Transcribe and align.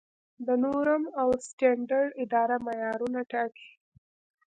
د 0.45 0.49
نورم 0.63 1.03
او 1.21 1.27
سټنډرډ 1.47 2.09
اداره 2.23 2.55
معیارونه 2.65 3.19
ټاکي؟ 3.31 3.69